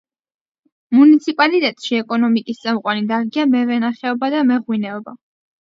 მუნიციპალიტეტში 0.99 1.99
ეკონომიკის 2.03 2.63
წამყვანი 2.63 3.05
დარგია 3.15 3.47
მევენახეობა 3.53 4.35
და 4.37 4.45
მეღვინეობა. 4.53 5.17